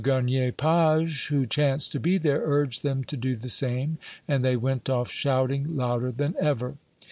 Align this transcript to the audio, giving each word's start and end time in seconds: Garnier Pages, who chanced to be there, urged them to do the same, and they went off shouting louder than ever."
Garnier 0.03 0.51
Pages, 0.51 1.27
who 1.27 1.45
chanced 1.45 1.91
to 1.91 1.99
be 1.99 2.17
there, 2.17 2.41
urged 2.43 2.81
them 2.81 3.03
to 3.03 3.15
do 3.15 3.35
the 3.35 3.49
same, 3.49 3.99
and 4.27 4.43
they 4.43 4.55
went 4.55 4.89
off 4.89 5.11
shouting 5.11 5.77
louder 5.77 6.11
than 6.11 6.33
ever." 6.39 6.73